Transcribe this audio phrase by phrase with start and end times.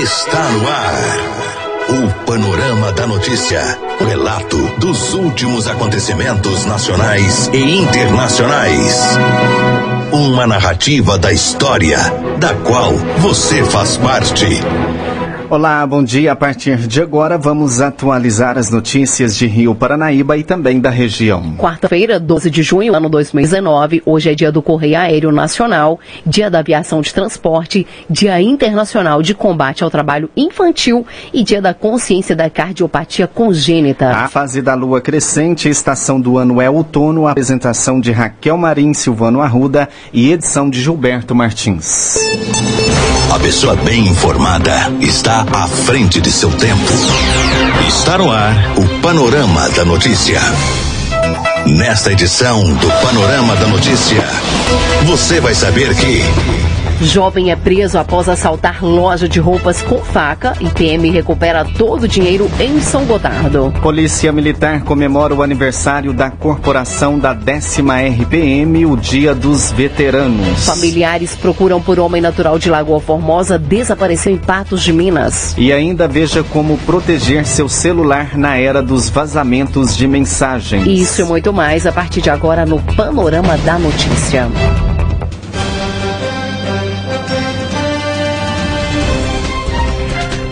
[0.00, 0.94] Está no ar.
[1.90, 3.60] O Panorama da Notícia.
[4.00, 9.02] O relato dos últimos acontecimentos nacionais e internacionais.
[10.10, 11.98] Uma narrativa da história,
[12.38, 14.62] da qual você faz parte.
[15.52, 16.32] Olá, bom dia.
[16.32, 21.56] A partir de agora vamos atualizar as notícias de Rio Paranaíba e também da região.
[21.58, 24.02] Quarta-feira, 12 de junho, ano 2019.
[24.06, 29.34] Hoje é dia do Correio Aéreo Nacional, dia da Aviação de Transporte, dia internacional de
[29.34, 34.08] combate ao trabalho infantil e dia da consciência da cardiopatia congênita.
[34.08, 39.42] A fase da lua crescente, estação do ano é outono, apresentação de Raquel Marim, Silvano
[39.42, 42.16] Arruda e edição de Gilberto Martins.
[43.32, 46.92] A pessoa bem informada está à frente de seu tempo.
[47.88, 50.38] Está no ar o Panorama da Notícia.
[51.64, 54.22] Nesta edição do Panorama da Notícia,
[55.06, 56.22] você vai saber que.
[57.02, 62.08] Jovem é preso após assaltar loja de roupas com faca e PM recupera todo o
[62.08, 63.72] dinheiro em São Gotardo.
[63.82, 70.64] Polícia Militar comemora o aniversário da corporação da décima RPM, o Dia dos Veteranos.
[70.64, 75.54] Familiares procuram por homem natural de Lagoa Formosa desapareceu em Patos de Minas.
[75.58, 80.86] E ainda veja como proteger seu celular na era dos vazamentos de mensagens.
[80.86, 84.48] Isso e muito mais a partir de agora no Panorama da Notícia.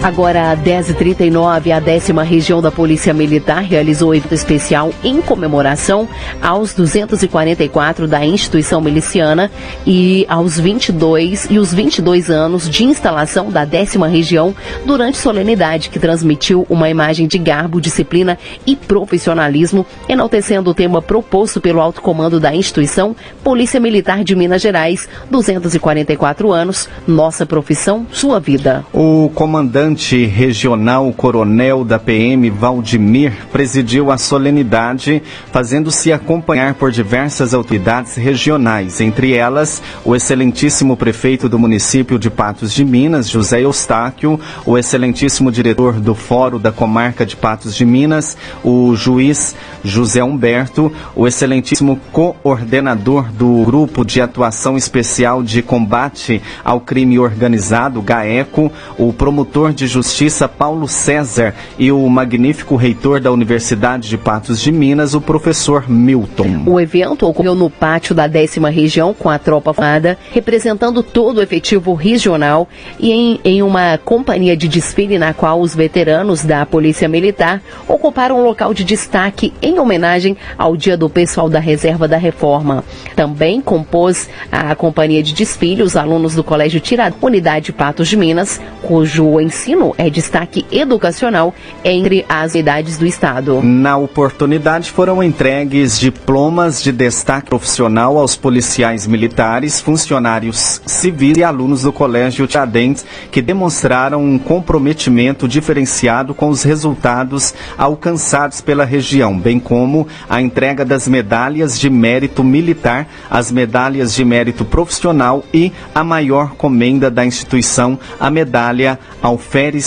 [0.03, 6.09] Agora, às 10h39, a décima região da Polícia Militar realizou evento especial em comemoração
[6.41, 9.51] aos 244 da instituição miliciana
[9.87, 14.55] e aos 22 e os 22 anos de instalação da décima região
[14.87, 21.61] durante solenidade que transmitiu uma imagem de garbo, disciplina e profissionalismo, enaltecendo o tema proposto
[21.61, 23.15] pelo alto comando da instituição
[23.45, 28.83] Polícia Militar de Minas Gerais, 244 anos, nossa profissão, sua vida.
[28.95, 35.23] O comandante regional coronel da PM, Valdemir, presidiu a solenidade,
[35.53, 42.73] fazendo-se acompanhar por diversas autoridades regionais, entre elas o excelentíssimo prefeito do município de Patos
[42.73, 48.37] de Minas, José Eustáquio, o excelentíssimo diretor do Fórum da Comarca de Patos de Minas,
[48.63, 56.81] o juiz José Humberto, o excelentíssimo coordenador do Grupo de Atuação Especial de Combate ao
[56.81, 64.09] Crime Organizado, GAECO, o promotor de Justiça Paulo César e o magnífico reitor da Universidade
[64.09, 66.65] de Patos de Minas, o professor Milton.
[66.67, 71.43] O evento ocorreu no pátio da décima região com a tropa formada, representando todo o
[71.43, 77.09] efetivo regional e em, em uma companhia de desfile na qual os veteranos da Polícia
[77.09, 82.17] Militar ocuparam um local de destaque em homenagem ao Dia do Pessoal da Reserva da
[82.17, 82.85] Reforma.
[83.17, 88.61] Também compôs a companhia de desfile os alunos do Colégio Tirad, Unidade Patos de Minas,
[88.83, 91.55] cujo ensino é destaque educacional
[91.85, 93.63] entre as unidades do Estado.
[93.63, 101.83] Na oportunidade foram entregues diplomas de destaque profissional aos policiais militares, funcionários civis e alunos
[101.83, 109.61] do Colégio Tiradentes que demonstraram um comprometimento diferenciado com os resultados alcançados pela região, bem
[109.61, 116.03] como a entrega das medalhas de mérito militar, as medalhas de mérito profissional e a
[116.03, 118.99] maior comenda da instituição, a medalha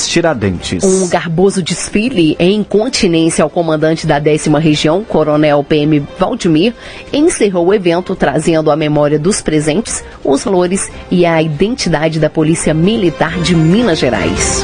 [0.08, 0.84] Tiradentes.
[0.84, 6.76] Um garboso desfile em continência ao comandante da décima região, Coronel PM Valdemir,
[7.12, 12.74] encerrou o evento trazendo à memória dos presentes os valores e a identidade da Polícia
[12.74, 14.64] Militar de Minas Gerais.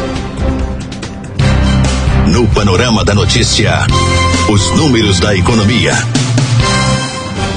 [2.28, 3.72] No Panorama da Notícia,
[4.48, 6.19] os números da economia.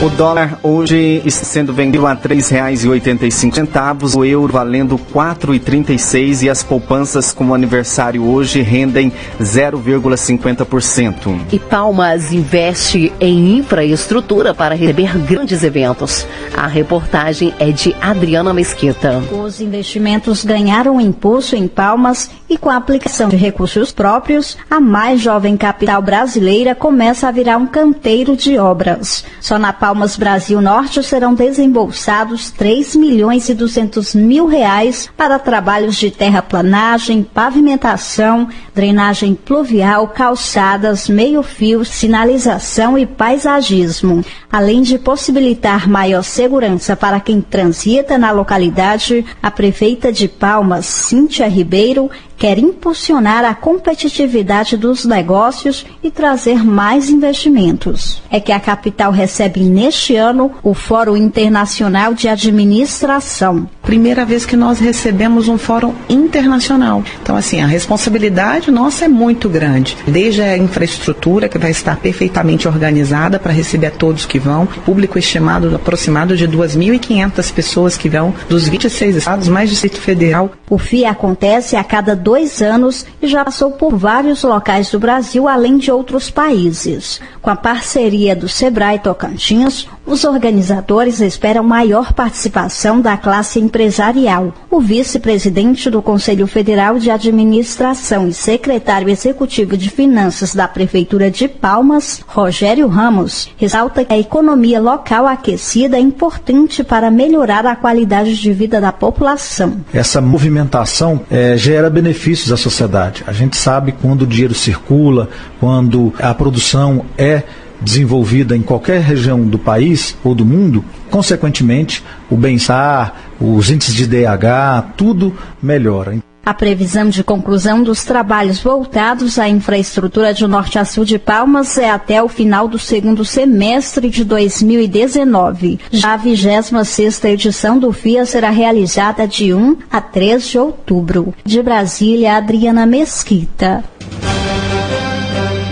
[0.02, 6.50] O dólar hoje está sendo vendido a R$ 3,85, o euro valendo R$ 4,36 e
[6.50, 11.42] as poupanças com o aniversário hoje rendem 0,50%.
[11.52, 16.26] E Palmas investe em infraestrutura para receber grandes eventos.
[16.52, 19.22] A reportagem é de Adriana Mesquita.
[19.30, 25.20] Os investimentos ganharam impulso em Palmas e com a aplicação de recursos próprios, a mais
[25.20, 29.24] jovem capital brasileira começa a virar um canteiro de obras.
[29.40, 35.38] Só na Palmas Palmas Brasil Norte serão desembolsados 3 milhões e 200 mil reais para
[35.38, 44.24] trabalhos de terraplanagem, pavimentação, drenagem pluvial, calçadas, meio-fio, sinalização e paisagismo.
[44.50, 51.46] Além de possibilitar maior segurança para quem transita na localidade, a prefeita de Palmas, Cíntia
[51.48, 52.10] Ribeiro,
[52.42, 58.20] quer impulsionar a competitividade dos negócios e trazer mais investimentos.
[58.28, 63.68] É que a capital recebe neste ano o Fórum Internacional de Administração.
[63.82, 67.02] Primeira vez que nós recebemos um fórum internacional.
[67.22, 69.96] Então, assim, a responsabilidade nossa é muito grande.
[70.06, 75.18] Desde a infraestrutura, que vai estar perfeitamente organizada para receber a todos que vão, público
[75.18, 80.52] estimado aproximado de 2.500 pessoas que vão dos 26 estados, mais Distrito Federal.
[80.70, 85.48] O FIA acontece a cada dois anos e já passou por vários locais do Brasil,
[85.48, 87.20] além de outros países.
[87.40, 94.52] Com a parceria do Sebrae Tocantins, os organizadores esperam maior participação da classe empresarial.
[94.70, 101.46] O vice-presidente do Conselho Federal de Administração e secretário executivo de Finanças da Prefeitura de
[101.48, 108.36] Palmas, Rogério Ramos, ressalta que a economia local aquecida é importante para melhorar a qualidade
[108.36, 109.76] de vida da população.
[109.94, 113.22] Essa movimentação é, gera benefícios à sociedade.
[113.26, 115.28] A gente sabe quando o dinheiro circula,
[115.60, 117.42] quando a produção é
[117.82, 124.06] desenvolvida em qualquer região do país ou do mundo, consequentemente, o bem-estar, os índices de
[124.06, 126.16] DH, tudo melhora.
[126.44, 131.78] A previsão de conclusão dos trabalhos voltados à infraestrutura de norte a sul de Palmas
[131.78, 135.78] é até o final do segundo semestre de 2019.
[135.92, 141.32] Já a 26 edição do FIA será realizada de 1 a 3 de outubro.
[141.44, 143.84] De Brasília, Adriana Mesquita.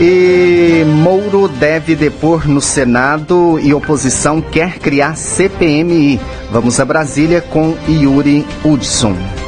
[0.02, 6.18] E Mouro deve depor no Senado e oposição quer criar CPMI.
[6.50, 9.39] Vamos a Brasília com Yuri Hudson.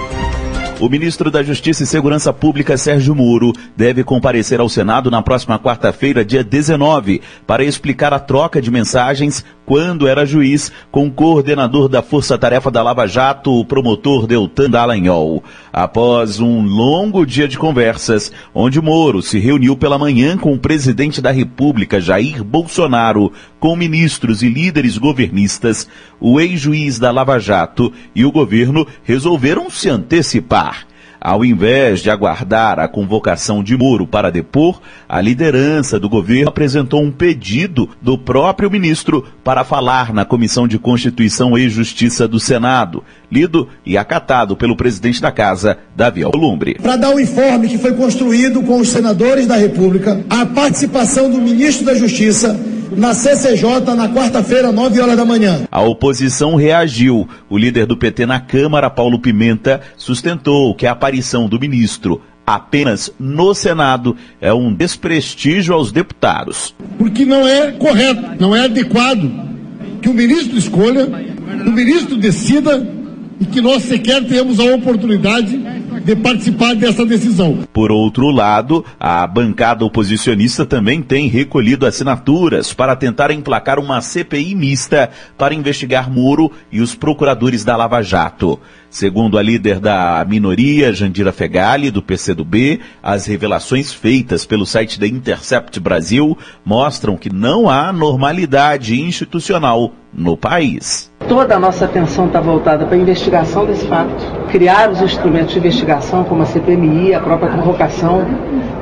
[0.82, 5.56] O ministro da Justiça e Segurança Pública, Sérgio Moro, deve comparecer ao Senado na próxima
[5.56, 11.88] quarta-feira, dia 19, para explicar a troca de mensagens quando era juiz com o coordenador
[11.88, 15.44] da Força Tarefa da Lava Jato, o promotor Deltan Dallagnol.
[15.72, 21.22] Após um longo dia de conversas, onde Moro se reuniu pela manhã com o presidente
[21.22, 23.32] da República, Jair Bolsonaro,
[23.62, 25.86] com ministros e líderes governistas,
[26.18, 30.84] o ex-juiz da Lava Jato e o governo resolveram se antecipar.
[31.20, 37.00] Ao invés de aguardar a convocação de Moro para depor, a liderança do governo apresentou
[37.00, 43.04] um pedido do próprio ministro para falar na Comissão de Constituição e Justiça do Senado,
[43.30, 46.74] lido e acatado pelo presidente da Casa, Davi Alcolumbre.
[46.82, 51.40] Para dar o informe que foi construído com os senadores da República, a participação do
[51.40, 55.66] ministro da Justiça na CCJ na quarta-feira, 9 horas da manhã.
[55.70, 57.28] A oposição reagiu.
[57.48, 63.10] O líder do PT na Câmara, Paulo Pimenta, sustentou que a aparição do ministro apenas
[63.18, 66.74] no Senado é um desprestígio aos deputados.
[66.98, 69.30] Porque não é correto, não é adequado
[70.00, 72.86] que o ministro escolha, o ministro decida
[73.40, 75.60] e que nós sequer tenhamos a oportunidade
[76.02, 77.60] de participar dessa decisão.
[77.72, 84.54] Por outro lado, a bancada oposicionista também tem recolhido assinaturas para tentar emplacar uma CPI
[84.54, 88.58] mista para investigar Moro e os procuradores da Lava Jato.
[88.90, 95.06] Segundo a líder da minoria, Jandira Fegali, do PCdoB, as revelações feitas pelo site da
[95.06, 101.10] Intercept Brasil mostram que não há normalidade institucional no país.
[101.26, 104.14] Toda a nossa atenção está voltada para a investigação desse fato,
[104.52, 108.22] criar os instrumentos de investigação, como a CPMI, a própria convocação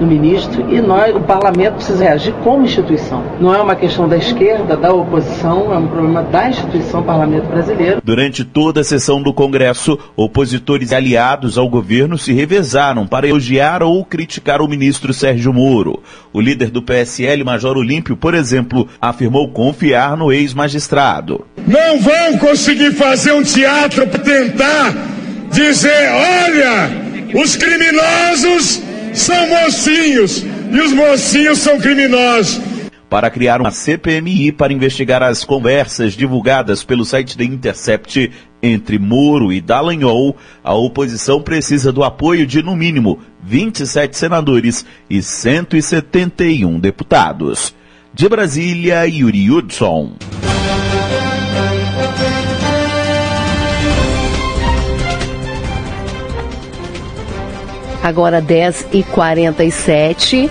[0.01, 3.23] do ministro, e nós, o parlamento, precisa reagir como instituição.
[3.41, 8.01] Não é uma questão da esquerda, da oposição, é um problema da instituição parlamento brasileiro.
[8.03, 14.05] Durante toda a sessão do Congresso, opositores aliados ao governo se revezaram para elogiar ou
[14.05, 16.03] criticar o ministro Sérgio Moro.
[16.33, 21.47] O líder do PSL, Major Olímpio, por exemplo, afirmou confiar no ex-magistrado.
[21.65, 25.20] Não vão conseguir fazer um teatro para tentar
[25.51, 28.81] dizer: olha, os criminosos
[29.15, 32.61] são mocinhos e os mocinhos são criminosos
[33.11, 38.31] para criar uma CPMI para investigar as conversas divulgadas pelo site da Intercept
[38.63, 45.23] entre Moro e Dallagnol, a oposição precisa do apoio de, no mínimo, 27 senadores e
[45.23, 47.75] 171 deputados.
[48.15, 50.13] De Brasília, Yuri Hudson.
[58.03, 60.51] Agora 10 e 47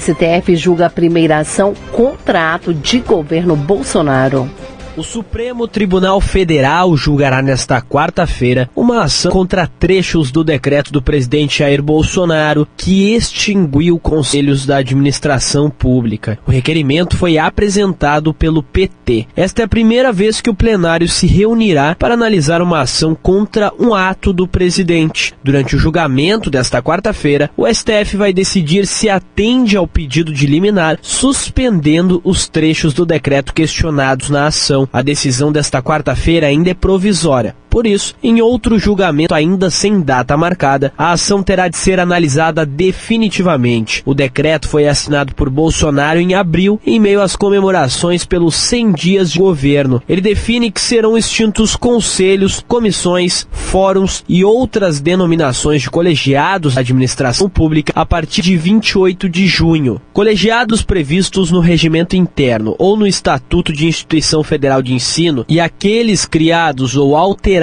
[0.00, 4.48] STF julga a primeira ação contrato de governo Bolsonaro.
[4.94, 11.60] O Supremo Tribunal Federal julgará nesta quarta-feira uma ação contra trechos do decreto do presidente
[11.60, 16.38] Jair Bolsonaro que extinguiu conselhos da administração pública.
[16.46, 19.28] O requerimento foi apresentado pelo PT.
[19.34, 23.72] Esta é a primeira vez que o plenário se reunirá para analisar uma ação contra
[23.78, 25.32] um ato do presidente.
[25.42, 30.98] Durante o julgamento desta quarta-feira, o STF vai decidir se atende ao pedido de liminar,
[31.00, 34.81] suspendendo os trechos do decreto questionados na ação.
[34.92, 37.54] A decisão desta quarta-feira ainda é provisória.
[37.72, 42.66] Por isso, em outro julgamento ainda sem data marcada, a ação terá de ser analisada
[42.66, 44.02] definitivamente.
[44.04, 49.32] O decreto foi assinado por Bolsonaro em abril, em meio às comemorações pelos 100 dias
[49.32, 50.02] de governo.
[50.06, 57.48] Ele define que serão extintos conselhos, comissões, fóruns e outras denominações de colegiados da administração
[57.48, 59.98] pública a partir de 28 de junho.
[60.12, 66.26] Colegiados previstos no regimento interno ou no Estatuto de Instituição Federal de Ensino e aqueles
[66.26, 67.61] criados ou alterados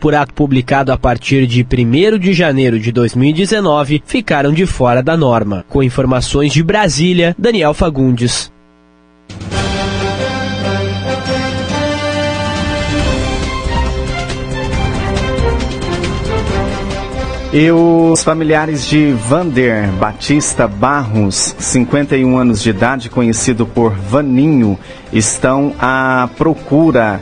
[0.00, 5.16] por ato publicado a partir de 1 de janeiro de 2019 ficaram de fora da
[5.16, 5.64] norma.
[5.68, 8.50] Com informações de Brasília, Daniel Fagundes.
[17.52, 24.76] E os familiares de Vander Batista Barros, 51 anos de idade, conhecido por Vaninho,
[25.12, 27.20] estão à procura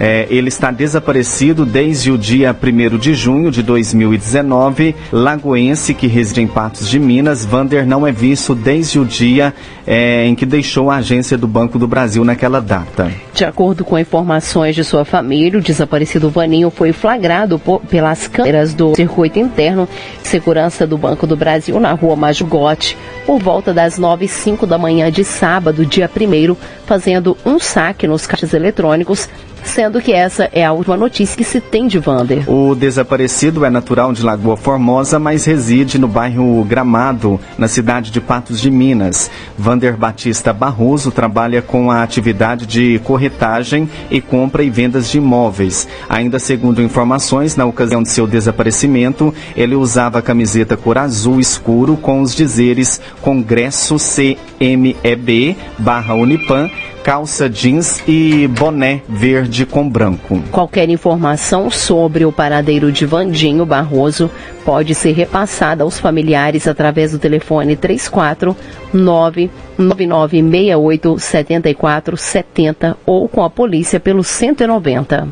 [0.00, 4.96] é, ele está desaparecido desde o dia 1 de junho de 2019.
[5.12, 9.52] Lagoense, que reside em Patos de Minas, Vander não é visto desde o dia
[9.86, 13.12] é, em que deixou a agência do Banco do Brasil naquela data.
[13.34, 18.72] De acordo com informações de sua família, o desaparecido Vaninho foi flagrado por, pelas câmeras
[18.72, 19.86] do circuito interno
[20.22, 24.66] de segurança do Banco do Brasil na rua Majugote por volta das 9 e 5
[24.66, 29.28] da manhã de sábado, dia 1 fazendo um saque nos caixas eletrônicos
[29.64, 32.48] sendo que essa é a última notícia que se tem de Vander.
[32.50, 38.20] O desaparecido é natural de Lagoa Formosa, mas reside no bairro Gramado, na cidade de
[38.20, 39.30] Patos de Minas.
[39.56, 45.88] Vander Batista Barroso trabalha com a atividade de corretagem e compra e vendas de imóveis.
[46.08, 51.96] Ainda segundo informações, na ocasião de seu desaparecimento, ele usava a camiseta cor azul escuro
[51.96, 56.70] com os dizeres Congresso CMEB barra Unipan
[57.02, 60.40] calça jeans e boné verde com branco.
[60.50, 64.30] Qualquer informação sobre o paradeiro de Vandinho Barroso
[64.64, 68.54] pode ser repassada aos familiares através do telefone 34
[68.92, 75.28] 99968 7470 ou com a polícia pelo 190.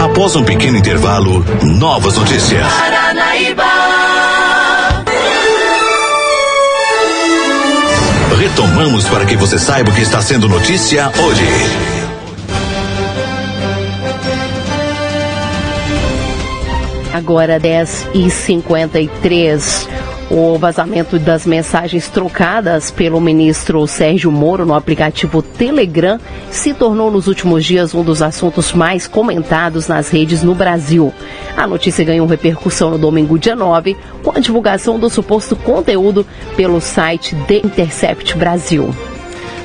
[0.00, 2.66] Após um pequeno intervalo, novas notícias.
[8.58, 11.44] Retomamos para que você saiba o que está sendo notícia hoje.
[17.14, 19.88] Agora 10 e 53
[20.30, 26.18] o vazamento das mensagens trocadas pelo ministro Sérgio Moro no aplicativo Telegram
[26.50, 31.12] se tornou nos últimos dias um dos assuntos mais comentados nas redes no Brasil.
[31.56, 36.80] A notícia ganhou repercussão no domingo, dia 9, com a divulgação do suposto conteúdo pelo
[36.80, 38.94] site The Intercept Brasil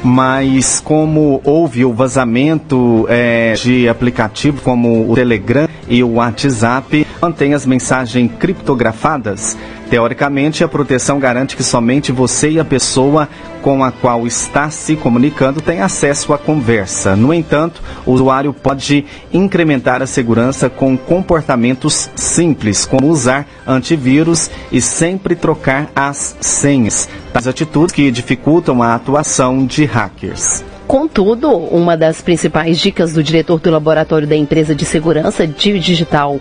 [0.03, 7.53] mas como houve o vazamento é, de aplicativo como o Telegram e o WhatsApp, mantém
[7.53, 9.56] as mensagens criptografadas
[9.94, 13.30] Teoricamente, a proteção garante que somente você e a pessoa
[13.62, 17.15] com a qual está se comunicando têm acesso à conversa.
[17.15, 24.82] No entanto, o usuário pode incrementar a segurança com comportamentos simples, como usar antivírus e
[24.82, 30.63] sempre trocar as senhas, as atitudes que dificultam a atuação de hackers.
[30.88, 36.39] Contudo, uma das principais dicas do diretor do laboratório da empresa de segurança digital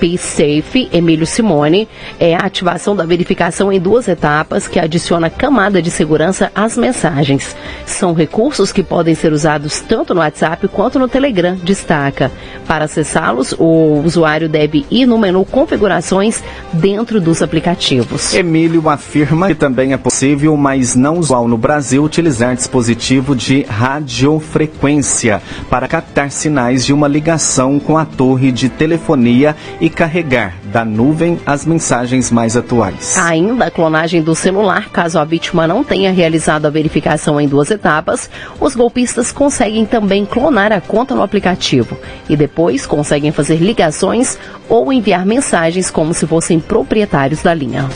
[0.00, 1.86] PSafe, Emílio Simone,
[2.18, 7.54] é a ativação da verificação em duas etapas que adiciona camada de segurança às mensagens.
[7.84, 12.32] São recursos que podem ser usados tanto no WhatsApp quanto no Telegram, destaca.
[12.66, 16.42] Para acessá-los, o usuário deve ir no menu Configurações
[16.72, 18.32] dentro dos aplicativos.
[18.32, 25.42] Emílio afirma que também é possível, mas não usual no Brasil, utilizar dispositivo de radiofrequência
[25.68, 31.38] para captar sinais de uma ligação com a torre de telefonia e carregar da nuvem
[31.44, 33.16] as mensagens mais atuais.
[33.18, 37.70] Ainda a clonagem do celular, caso a vítima não tenha realizado a verificação em duas
[37.70, 41.96] etapas, os golpistas conseguem também clonar a conta no aplicativo
[42.28, 47.88] e depois conseguem fazer ligações ou enviar mensagens como se fossem proprietários da linha.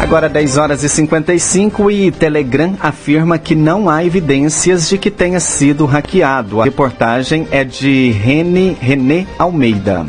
[0.00, 5.38] Agora 10 horas e 55 e Telegram afirma que não há evidências de que tenha
[5.38, 6.60] sido hackeado.
[6.60, 10.06] A reportagem é de René, René Almeida.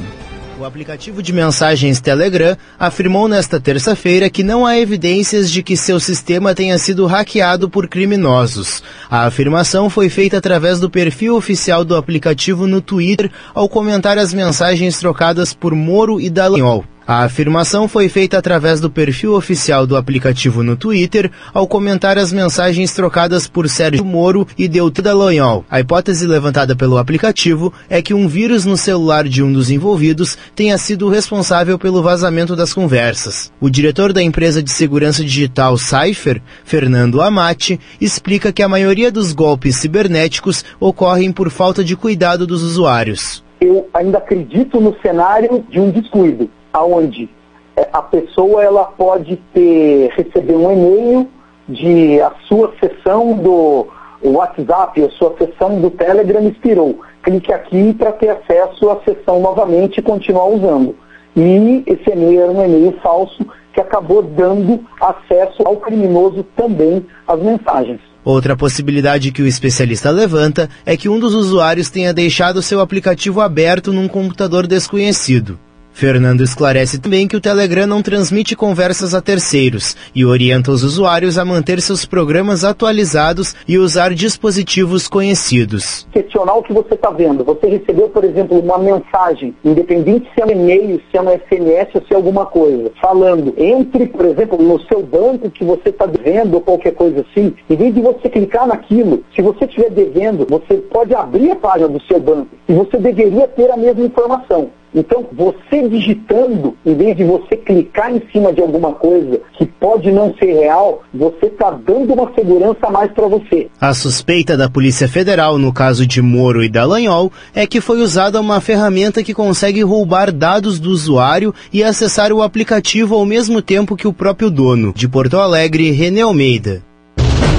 [0.63, 5.99] O aplicativo de mensagens Telegram afirmou nesta terça-feira que não há evidências de que seu
[5.99, 8.81] sistema tenha sido hackeado por criminosos.
[9.11, 14.33] A afirmação foi feita através do perfil oficial do aplicativo no Twitter ao comentar as
[14.33, 16.85] mensagens trocadas por Moro e Dallagnol.
[17.05, 22.31] A afirmação foi feita através do perfil oficial do aplicativo no Twitter, ao comentar as
[22.31, 25.65] mensagens trocadas por Sérgio Moro e Deltan Dallagnol.
[25.69, 30.37] A hipótese levantada pelo aplicativo é que um vírus no celular de um dos envolvidos
[30.55, 33.51] tenha sido responsável pelo vazamento das conversas.
[33.59, 39.33] O diretor da empresa de segurança digital Cypher, Fernando Amati, explica que a maioria dos
[39.33, 43.43] golpes cibernéticos ocorrem por falta de cuidado dos usuários.
[43.59, 47.29] Eu ainda acredito no cenário de um descuido aonde
[47.77, 51.29] é, a pessoa ela pode ter receber um e-mail
[51.69, 53.87] de a sua sessão do
[54.23, 56.99] WhatsApp, a sua sessão do Telegram expirou.
[57.21, 60.95] Clique aqui para ter acesso à sessão novamente e continuar usando.
[61.35, 67.39] E esse e-mail era um e-mail falso que acabou dando acesso ao criminoso também às
[67.41, 67.99] mensagens.
[68.23, 73.41] Outra possibilidade que o especialista levanta é que um dos usuários tenha deixado seu aplicativo
[73.41, 75.59] aberto num computador desconhecido.
[75.93, 81.37] Fernando esclarece também que o Telegram não transmite conversas a terceiros e orienta os usuários
[81.37, 86.07] a manter seus programas atualizados e usar dispositivos conhecidos.
[86.11, 87.43] Questionar o que você está vendo.
[87.43, 91.89] Você recebeu, por exemplo, uma mensagem, independente se é um e-mail, se é um SMS
[91.93, 96.07] ou se é alguma coisa, falando, entre, por exemplo, no seu banco que você está
[96.07, 100.47] devendo ou qualquer coisa assim, em vez de você clicar naquilo, se você estiver devendo,
[100.49, 104.71] você pode abrir a página do seu banco e você deveria ter a mesma informação.
[104.95, 110.11] Então, você digitando, em vez de você clicar em cima de alguma coisa que pode
[110.11, 113.67] não ser real, você está dando uma segurança a mais para você.
[113.81, 118.39] A suspeita da Polícia Federal, no caso de Moro e Dallagnol, é que foi usada
[118.39, 123.95] uma ferramenta que consegue roubar dados do usuário e acessar o aplicativo ao mesmo tempo
[123.95, 124.93] que o próprio dono.
[124.95, 126.83] De Porto Alegre, René Almeida.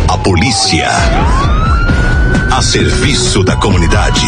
[0.09, 0.89] A polícia.
[2.53, 4.25] A serviço da comunidade.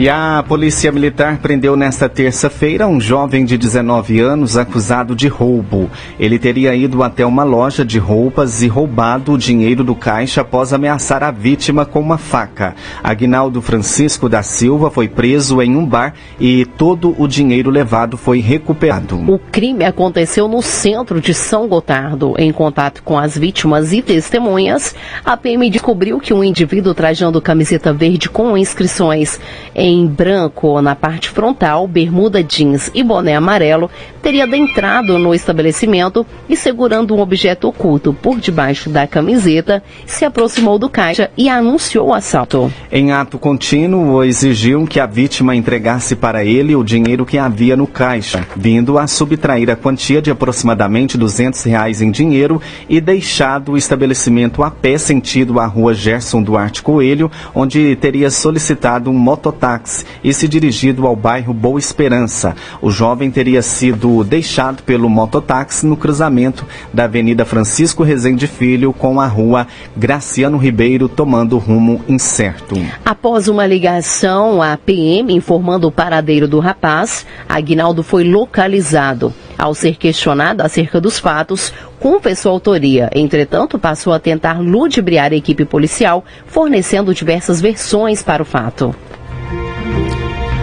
[0.00, 5.90] E a Polícia Militar prendeu nesta terça-feira um jovem de 19 anos acusado de roubo.
[6.20, 10.72] Ele teria ido até uma loja de roupas e roubado o dinheiro do caixa após
[10.72, 12.76] ameaçar a vítima com uma faca.
[13.02, 18.38] Agnaldo Francisco da Silva foi preso em um bar e todo o dinheiro levado foi
[18.38, 19.16] recuperado.
[19.28, 22.34] O crime aconteceu no centro de São Gotardo.
[22.38, 27.92] Em contato com as vítimas e testemunhas, a PM descobriu que um indivíduo trajando camiseta
[27.92, 29.40] verde com inscrições
[29.74, 36.26] em em branco na parte frontal, bermuda jeans e boné amarelo, teria adentrado no estabelecimento
[36.46, 42.08] e segurando um objeto oculto por debaixo da camiseta, se aproximou do caixa e anunciou
[42.08, 42.70] o assalto.
[42.92, 47.86] Em ato contínuo, exigiu que a vítima entregasse para ele o dinheiro que havia no
[47.86, 53.78] caixa, vindo a subtrair a quantia de aproximadamente 200 reais em dinheiro e deixado o
[53.78, 60.04] estabelecimento a pé sentido à rua Gerson Duarte Coelho, onde teria solicitado um mototáxi táxi
[60.22, 62.54] e se dirigido ao bairro Boa Esperança.
[62.82, 69.20] O jovem teria sido deixado pelo mototáxi no cruzamento da Avenida Francisco Rezende Filho com
[69.20, 72.76] a rua Graciano Ribeiro, tomando rumo incerto.
[73.04, 79.32] Após uma ligação à PM informando o paradeiro do rapaz, Aguinaldo foi localizado.
[79.56, 83.10] Ao ser questionado acerca dos fatos, confessou autoria.
[83.12, 88.94] Entretanto, passou a tentar ludibriar a equipe policial, fornecendo diversas versões para o fato.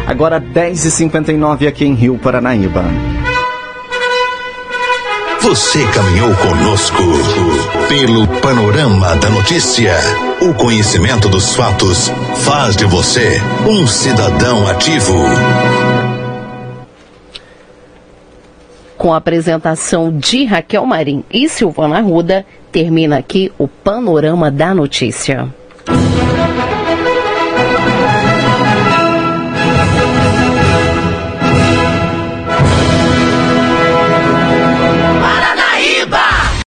[0.07, 2.83] Agora 10h59 aqui em Rio Paranaíba.
[5.41, 7.03] Você caminhou conosco
[7.87, 9.93] pelo panorama da notícia.
[10.41, 15.13] O conhecimento dos fatos faz de você um cidadão ativo.
[18.97, 25.53] Com a apresentação de Raquel Marim e Silvana Ruda, termina aqui o panorama da notícia.